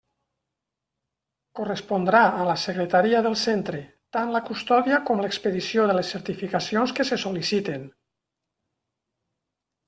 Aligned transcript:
Correspondrà 1.57 2.21
a 2.37 2.47
la 2.47 2.55
secretaria 2.61 3.19
del 3.27 3.35
centre 3.41 3.81
tant 4.17 4.31
la 4.37 4.41
custòdia 4.47 4.99
com 5.11 5.21
l'expedició 5.27 5.85
de 5.93 5.99
les 5.99 6.11
certificacions 6.15 6.97
que 7.01 7.07
se 7.11 7.21
sol·liciten. 7.27 7.85